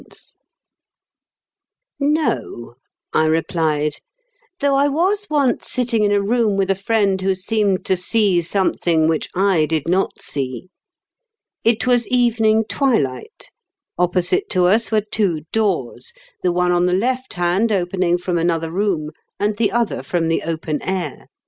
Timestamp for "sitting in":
5.69-6.11